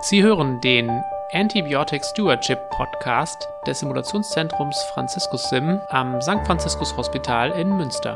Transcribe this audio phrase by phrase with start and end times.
[0.00, 6.46] Sie hören den Antibiotic Stewardship Podcast des Simulationszentrums Franziskus Sim am St.
[6.46, 8.14] Franziskus Hospital in Münster.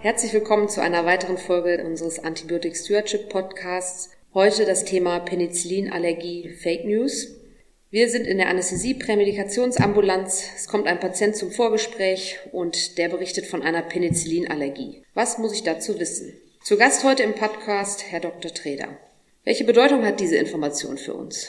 [0.00, 4.10] Herzlich willkommen zu einer weiteren Folge unseres Antibiotic Stewardship Podcasts.
[4.34, 7.36] Heute das Thema Penicillinallergie Fake News.
[7.90, 10.42] Wir sind in der Anästhesie-Prämedikationsambulanz.
[10.56, 15.04] Es kommt ein Patient zum Vorgespräch und der berichtet von einer Penicillinallergie.
[15.14, 16.32] Was muss ich dazu wissen?
[16.70, 18.54] Zu Gast heute im Podcast Herr Dr.
[18.54, 18.86] Treder.
[19.42, 21.48] Welche Bedeutung hat diese Information für uns?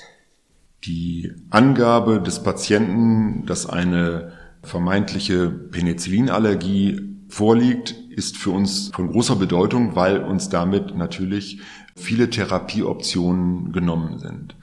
[0.84, 9.95] Die Angabe des Patienten, dass eine vermeintliche Penicillinallergie vorliegt, ist für uns von großer Bedeutung,
[9.95, 11.59] weil uns damit natürlich
[11.95, 14.55] viele Therapieoptionen genommen sind.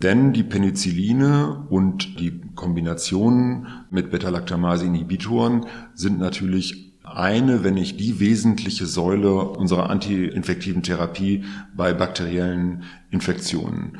[0.00, 8.86] Denn die Penicilline und die Kombinationen mit Beta-Lactamase-Inhibitoren sind natürlich eine, wenn nicht die wesentliche
[8.86, 11.44] Säule unserer antiinfektiven Therapie
[11.76, 13.98] bei bakteriellen Infektionen.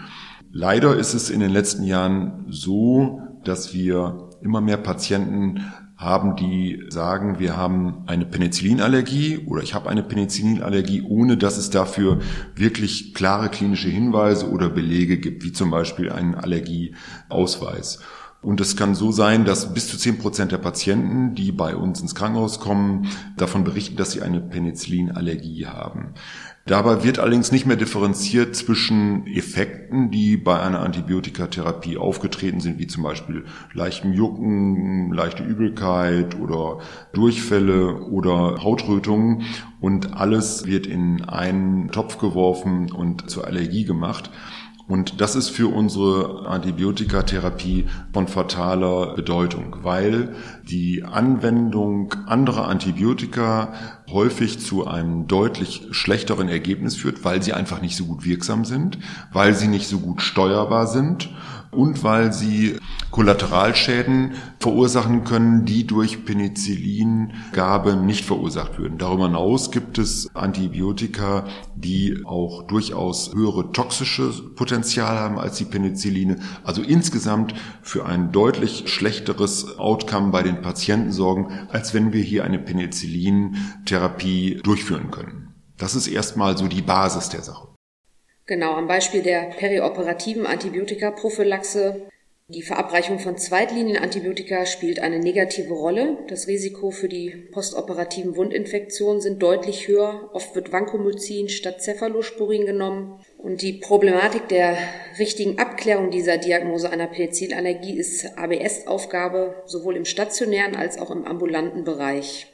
[0.51, 5.63] Leider ist es in den letzten Jahren so, dass wir immer mehr Patienten
[5.97, 11.71] haben, die sagen, wir haben eine Penicillinallergie oder ich habe eine Penicillinallergie, ohne dass es
[11.71, 12.21] dafür
[12.55, 17.99] wirklich klare klinische Hinweise oder Belege gibt, wie zum Beispiel einen Allergieausweis.
[18.41, 22.01] Und es kann so sein, dass bis zu zehn Prozent der Patienten, die bei uns
[22.01, 26.15] ins Krankenhaus kommen, davon berichten, dass sie eine Penicillinallergie haben.
[26.69, 32.87] Dabei wird allerdings nicht mehr differenziert zwischen Effekten, die bei einer Antibiotikatherapie aufgetreten sind, wie
[32.87, 36.79] zum Beispiel leichtem Jucken, leichte Übelkeit oder
[37.15, 39.45] Durchfälle oder Hautrötungen.
[39.81, 44.31] Und alles wird in einen Topf geworfen und zur Allergie gemacht.
[44.89, 50.35] Und das ist für unsere Antibiotikatherapie von fataler Bedeutung, weil
[50.67, 53.75] die Anwendung anderer Antibiotika
[54.11, 58.99] häufig zu einem deutlich schlechteren Ergebnis führt, weil sie einfach nicht so gut wirksam sind,
[59.31, 61.29] weil sie nicht so gut steuerbar sind
[61.71, 62.77] und weil sie
[63.11, 68.99] Kollateralschäden verursachen können, die durch Penicillingabe nicht verursacht würden.
[68.99, 76.39] Darüber hinaus gibt es Antibiotika, die auch durchaus höhere toxische Potenzial haben als die Penicilline.
[76.65, 82.45] Also insgesamt für ein deutlich schlechteres Outcome bei den Patienten sorgen, als wenn wir hier
[82.45, 85.55] eine Penicillin-Therapie durchführen können.
[85.79, 87.68] Das ist erstmal so die Basis der Sache.
[88.49, 92.09] Genau, am Beispiel der perioperativen Antibiotikaprophylaxe.
[92.49, 96.17] Die Verabreichung von Zweitlinienantibiotika spielt eine negative Rolle.
[96.29, 100.31] Das Risiko für die postoperativen Wundinfektionen sind deutlich höher.
[100.33, 103.21] Oft wird Vancomycin statt Cephalosporin genommen.
[103.37, 104.79] Und die Problematik der
[105.19, 111.85] richtigen Abklärung dieser Diagnose einer Penicillinallergie ist ABS-Aufgabe sowohl im stationären als auch im ambulanten
[111.85, 112.47] Bereich.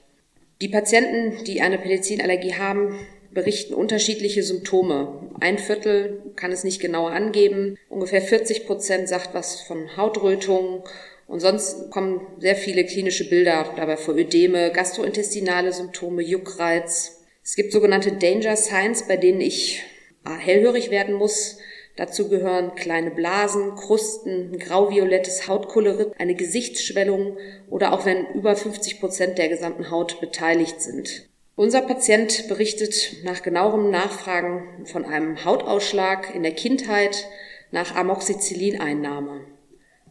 [0.60, 2.98] Die Patienten, die eine Penicillinallergie haben,
[3.34, 5.23] berichten unterschiedliche Symptome.
[5.44, 7.76] Ein Viertel kann es nicht genauer angeben.
[7.90, 10.84] Ungefähr 40 Prozent sagt was von Hautrötung.
[11.26, 14.16] Und sonst kommen sehr viele klinische Bilder dabei vor.
[14.16, 17.20] Ödeme, gastrointestinale Symptome, Juckreiz.
[17.42, 19.82] Es gibt sogenannte Danger Signs, bei denen ich
[20.24, 21.58] hellhörig werden muss.
[21.96, 27.36] Dazu gehören kleine Blasen, Krusten, grauviolettes Hautkolorit, eine Gesichtsschwellung
[27.68, 31.28] oder auch wenn über 50 Prozent der gesamten Haut beteiligt sind.
[31.56, 37.28] Unser Patient berichtet nach genauerem Nachfragen von einem Hautausschlag in der Kindheit
[37.70, 39.42] nach Amoxicillin-Einnahme.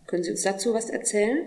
[0.07, 1.39] Können Sie uns dazu was erzählen?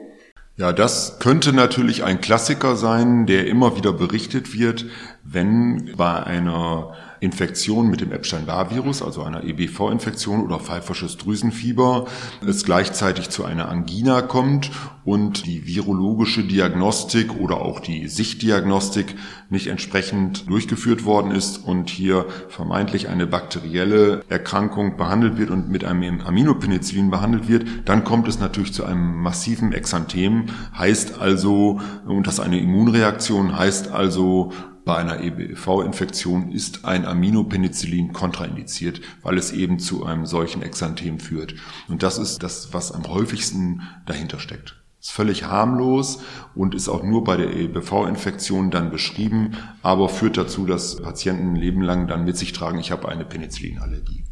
[0.56, 4.86] Ja, das könnte natürlich ein Klassiker sein, der immer wieder berichtet wird,
[5.24, 6.94] wenn bei einer
[7.26, 12.06] Infektion mit dem Epstein-Barr-Virus, also einer EBV-Infektion oder pfeifersches Drüsenfieber,
[12.46, 14.70] es gleichzeitig zu einer Angina kommt
[15.04, 19.16] und die virologische Diagnostik oder auch die Sichtdiagnostik
[19.50, 25.84] nicht entsprechend durchgeführt worden ist und hier vermeintlich eine bakterielle Erkrankung behandelt wird und mit
[25.84, 30.46] einem Aminopenicillin behandelt wird, dann kommt es natürlich zu einem massiven Exanthem,
[30.78, 34.52] heißt also, und das eine Immunreaktion heißt also,
[34.86, 41.56] bei einer EBV-Infektion ist ein Aminopenicillin kontraindiziert, weil es eben zu einem solchen Exanthem führt.
[41.88, 44.76] Und das ist das, was am häufigsten dahinter steckt.
[45.00, 46.20] Ist völlig harmlos
[46.54, 51.56] und ist auch nur bei der EBV-Infektion dann beschrieben, aber führt dazu, dass Patienten ein
[51.56, 54.22] Leben lang dann mit sich tragen, ich habe eine Penicillinallergie.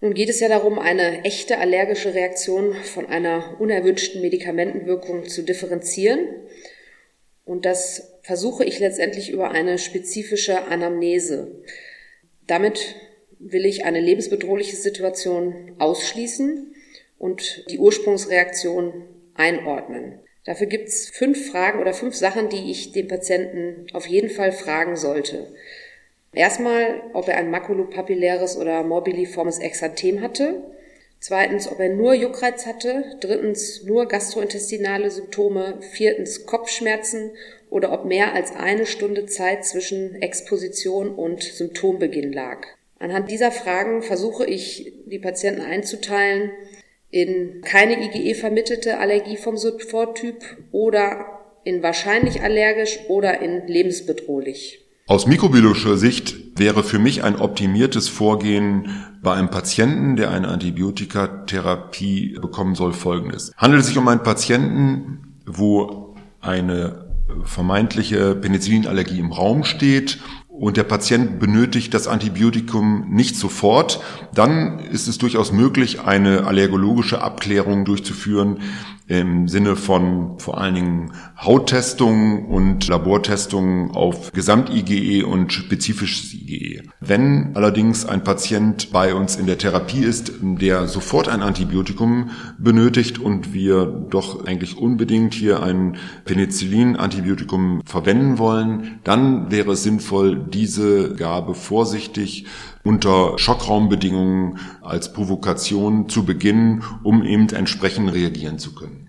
[0.00, 6.20] Nun geht es ja darum, eine echte allergische Reaktion von einer unerwünschten Medikamentenwirkung zu differenzieren.
[7.44, 11.62] Und das versuche ich letztendlich über eine spezifische Anamnese.
[12.46, 12.96] Damit
[13.38, 16.74] will ich eine lebensbedrohliche Situation ausschließen
[17.18, 20.20] und die Ursprungsreaktion einordnen.
[20.44, 24.52] Dafür gibt es fünf Fragen oder fünf Sachen, die ich den Patienten auf jeden Fall
[24.52, 25.46] fragen sollte.
[26.32, 30.62] Erstmal, ob er ein makulopapilläres oder morbiliformes Exanthem hatte.
[31.18, 33.16] Zweitens, ob er nur Juckreiz hatte.
[33.20, 35.78] Drittens, nur gastrointestinale Symptome.
[35.92, 37.32] Viertens, Kopfschmerzen
[37.70, 42.66] oder ob mehr als eine Stunde Zeit zwischen Exposition und Symptombeginn lag.
[42.98, 46.50] Anhand dieser Fragen versuche ich, die Patienten einzuteilen
[47.10, 54.86] in keine IgE vermittelte Allergie vom Soforttyp oder in wahrscheinlich allergisch oder in lebensbedrohlich.
[55.06, 62.38] Aus mikrobiologischer Sicht wäre für mich ein optimiertes Vorgehen bei einem Patienten, der eine Antibiotikatherapie
[62.40, 63.52] bekommen soll, folgendes.
[63.56, 67.09] Handelt es sich um einen Patienten, wo eine
[67.44, 70.18] vermeintliche Penicillinallergie im Raum steht
[70.48, 74.00] und der Patient benötigt das Antibiotikum nicht sofort,
[74.34, 78.58] dann ist es durchaus möglich, eine allergologische Abklärung durchzuführen,
[79.10, 86.82] im Sinne von vor allen Dingen Hauttestungen und Labortestungen auf Gesamt-IgE und spezifisches IgE.
[87.00, 93.18] Wenn allerdings ein Patient bei uns in der Therapie ist, der sofort ein Antibiotikum benötigt
[93.18, 101.16] und wir doch eigentlich unbedingt hier ein Penicillin-Antibiotikum verwenden wollen, dann wäre es sinnvoll, diese
[101.16, 102.46] Gabe vorsichtig
[102.84, 108.99] unter Schockraumbedingungen als Provokation zu beginnen, um eben entsprechend reagieren zu können.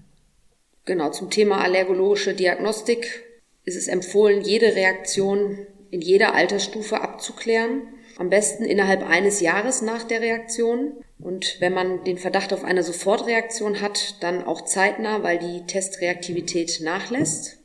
[0.85, 3.23] Genau, zum Thema allergologische Diagnostik
[3.65, 7.83] ist es empfohlen, jede Reaktion in jeder Altersstufe abzuklären.
[8.17, 10.93] Am besten innerhalb eines Jahres nach der Reaktion.
[11.19, 16.79] Und wenn man den Verdacht auf eine Sofortreaktion hat, dann auch zeitnah, weil die Testreaktivität
[16.81, 17.59] nachlässt.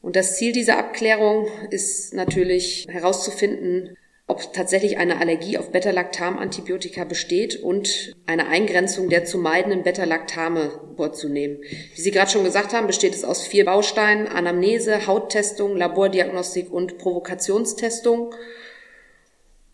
[0.00, 3.96] Und das Ziel dieser Abklärung ist natürlich herauszufinden,
[4.28, 11.58] ob tatsächlich eine Allergie auf Beta-Lactam-Antibiotika besteht und eine Eingrenzung der zu meidenden Beta-Lactame vorzunehmen.
[11.94, 16.98] Wie Sie gerade schon gesagt haben, besteht es aus vier Bausteinen, Anamnese, Hauttestung, Labordiagnostik und
[16.98, 18.34] Provokationstestung.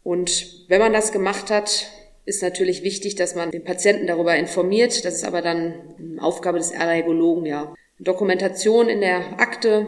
[0.05, 1.89] Und wenn man das gemacht hat,
[2.25, 5.05] ist natürlich wichtig, dass man den Patienten darüber informiert.
[5.05, 7.75] Das ist aber dann Aufgabe des Allergologen, ja.
[7.99, 9.87] Dokumentation in der Akte.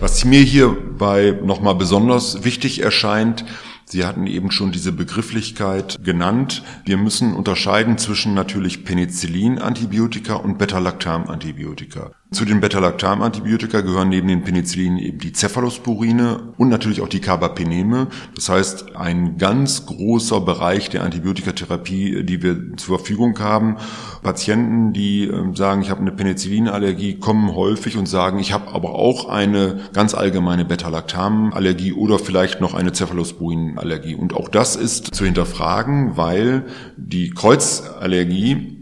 [0.00, 3.44] Was mir hierbei nochmal besonders wichtig erscheint,
[3.90, 6.62] Sie hatten eben schon diese Begrifflichkeit genannt.
[6.84, 12.10] Wir müssen unterscheiden zwischen natürlich Penicillin-Antibiotika und Beta-Lactam-Antibiotika.
[12.30, 18.08] Zu den Beta-Lactam-Antibiotika gehören neben den Penicillinen eben die Cephalosporine und natürlich auch die Carbapeneme.
[18.34, 23.78] Das heißt, ein ganz großer Bereich der Antibiotikatherapie, die wir zur Verfügung haben.
[24.22, 28.90] Patienten, die ähm, sagen, ich habe eine Penicillinallergie, kommen häufig und sagen, ich habe aber
[28.90, 34.16] auch eine ganz allgemeine Beta-Lactam-Allergie oder vielleicht noch eine Cephalosporin-Allergie.
[34.16, 36.66] Und auch das ist zu hinterfragen, weil
[36.98, 38.77] die Kreuzallergie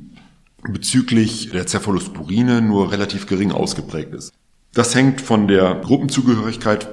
[0.72, 4.32] bezüglich der Cephalosporine nur relativ gering ausgeprägt ist.
[4.74, 6.88] Das hängt von der Gruppenzugehörigkeit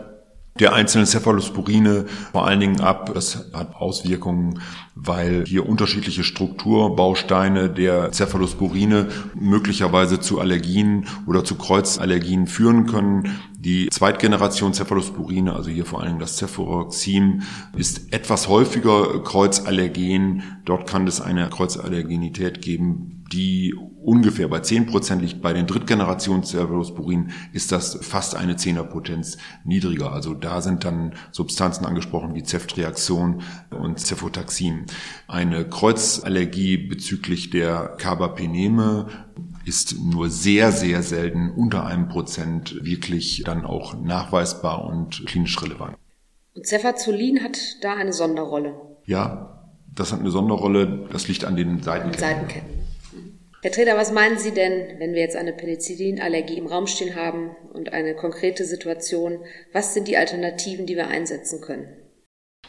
[0.59, 3.11] der einzelnen Cephalosporine vor allen Dingen ab.
[3.13, 4.59] Das hat Auswirkungen,
[4.95, 13.39] weil hier unterschiedliche Strukturbausteine der Cephalosporine möglicherweise zu Allergien oder zu Kreuzallergien führen können.
[13.63, 17.44] Die Zweitgeneration Cephalosporine, also hier vor Dingen das Cefuroxim,
[17.77, 20.44] ist etwas häufiger Kreuzallergen.
[20.65, 25.42] Dort kann es eine Kreuzallergenität geben, die ungefähr bei 10% liegt.
[25.42, 30.12] Bei den Drittgenerationen Cephalosporin ist das fast eine Zehnerpotenz niedriger.
[30.12, 34.88] Also da sind dann Substanzen angesprochen wie Ceftriaxon und Cefotaxim.
[35.29, 39.08] Eine Kreuzallergie bezüglich der Carbapeneme
[39.65, 45.98] ist nur sehr, sehr selten unter einem Prozent wirklich dann auch nachweisbar und klinisch relevant.
[46.55, 48.75] Und Cefazolin hat da eine Sonderrolle.
[49.05, 51.08] Ja, das hat eine Sonderrolle.
[51.12, 52.20] Das liegt an den Seitenketten.
[52.20, 52.84] Seitenketten.
[53.62, 57.55] Herr Treder, was meinen Sie denn, wenn wir jetzt eine Penicillinallergie im Raum stehen haben
[57.72, 59.39] und eine konkrete Situation?
[59.72, 61.88] Was sind die Alternativen, die wir einsetzen können?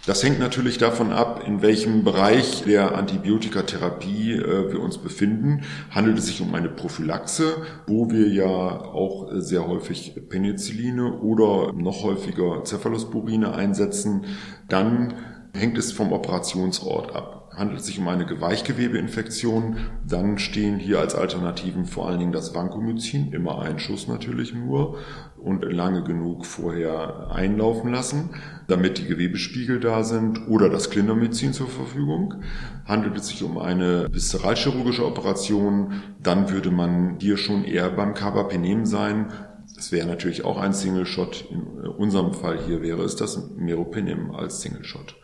[0.06, 5.62] Das hängt natürlich davon ab, in welchem Bereich der Antibiotikatherapie äh, wir uns befinden.
[5.90, 7.56] Handelt es sich um eine Prophylaxe,
[7.86, 14.26] wo wir ja auch sehr häufig Penicilline oder noch häufiger Cephalosporine einsetzen,
[14.68, 15.14] dann
[15.54, 17.33] hängt es vom Operationsort ab.
[17.56, 22.54] Handelt es sich um eine Weichgewebeinfektion, dann stehen hier als Alternativen vor allen Dingen das
[22.54, 24.98] Vancomycin, immer ein Schuss natürlich nur
[25.36, 28.30] und lange genug vorher einlaufen lassen,
[28.66, 32.42] damit die Gewebespiegel da sind oder das Clindamycin zur Verfügung.
[32.86, 38.84] Handelt es sich um eine viszeralchirurgische Operation, dann würde man hier schon eher beim Carbapenem
[38.84, 39.26] sein,
[39.76, 41.46] es wäre natürlich auch ein Single Shot.
[41.50, 45.16] In unserem Fall hier wäre es das Meropenem als Single Shot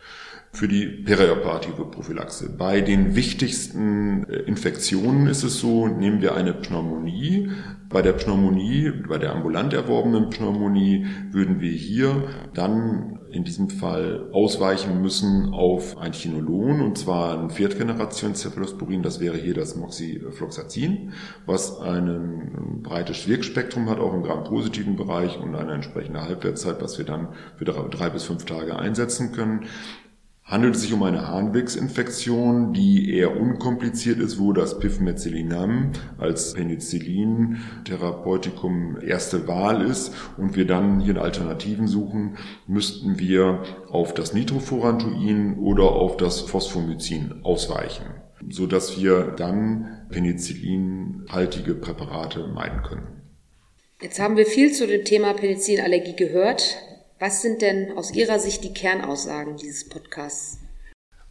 [0.53, 2.49] für die perioperative Prophylaxe.
[2.49, 7.51] Bei den wichtigsten äh, Infektionen ist es so, nehmen wir eine Pneumonie.
[7.87, 14.29] Bei der Pneumonie, bei der ambulant erworbenen Pneumonie würden wir hier dann in diesem Fall
[14.33, 21.13] ausweichen müssen auf ein Chinolon, und zwar ein Viertgeneration Cephalosporin, das wäre hier das Moxifloxacin,
[21.45, 27.05] was ein breites Wirkspektrum hat, auch im Gram-positiven Bereich und eine entsprechende Halbwertszeit, was wir
[27.05, 29.65] dann für drei bis fünf Tage einsetzen können
[30.51, 38.99] handelt es sich um eine Harnwegsinfektion, die eher unkompliziert ist, wo das Pivmetzelinam als Penicillin-Therapeutikum
[38.99, 42.35] erste Wahl ist und wir dann hier Alternativen suchen,
[42.67, 48.07] müssten wir auf das Nitrofurantoin oder auf das Phosphomycin ausweichen,
[48.49, 53.21] so dass wir dann penicillinhaltige Präparate meiden können.
[54.01, 56.75] Jetzt haben wir viel zu dem Thema Penicillinallergie gehört.
[57.21, 60.57] Was sind denn aus Ihrer Sicht die Kernaussagen dieses Podcasts?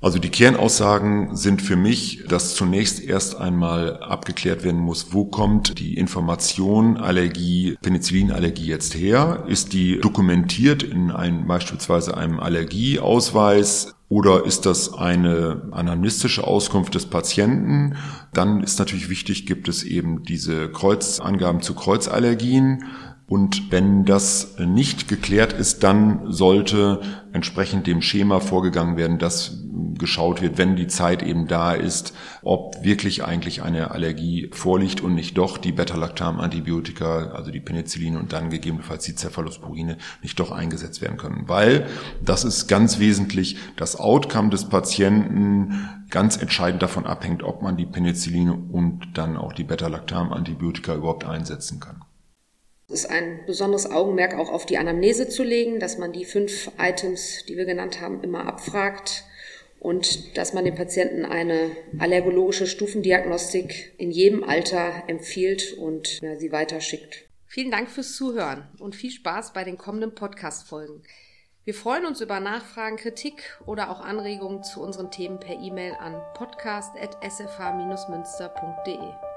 [0.01, 5.81] Also die Kernaussagen sind für mich, dass zunächst erst einmal abgeklärt werden muss, wo kommt
[5.81, 9.43] die Information Allergie, Penicillinallergie jetzt her?
[9.49, 13.93] Ist die dokumentiert in einem, beispielsweise einem Allergieausweis?
[14.09, 17.97] Oder ist das eine anamnestische Auskunft des Patienten?
[18.33, 22.85] Dann ist natürlich wichtig, gibt es eben diese Kreuzangaben zu Kreuzallergien.
[23.31, 27.01] Und wenn das nicht geklärt ist, dann sollte
[27.33, 29.57] entsprechend dem Schema vorgegangen werden, dass
[30.01, 35.15] geschaut wird, wenn die Zeit eben da ist, ob wirklich eigentlich eine Allergie vorliegt und
[35.15, 41.01] nicht doch die Beta-Lactam-Antibiotika, also die Penicillin und dann gegebenenfalls die Cephalosporine nicht doch eingesetzt
[41.01, 41.45] werden können.
[41.47, 41.87] Weil
[42.25, 47.87] das ist ganz wesentlich, das Outcome des Patienten ganz entscheidend davon abhängt, ob man die
[47.87, 52.03] Penicilline und dann auch die Beta-Lactam-Antibiotika überhaupt einsetzen kann.
[52.91, 56.73] Es ist ein besonderes Augenmerk auch auf die Anamnese zu legen, dass man die fünf
[56.77, 59.23] Items, die wir genannt haben, immer abfragt
[59.79, 61.71] und dass man dem Patienten eine
[62.01, 67.29] allergologische Stufendiagnostik in jedem Alter empfiehlt und ja, sie weiterschickt.
[67.47, 71.05] Vielen Dank fürs Zuhören und viel Spaß bei den kommenden Podcast-Folgen.
[71.65, 76.21] Wir freuen uns über Nachfragen, Kritik oder auch Anregungen zu unseren Themen per E-Mail an
[76.35, 79.30] podcast.sfh-münster.de.